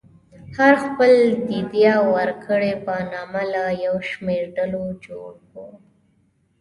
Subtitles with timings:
[0.55, 1.15] هر خېل
[1.47, 5.53] د دیه ورکړې په نامه له یو شمېر ډلو جوړ و.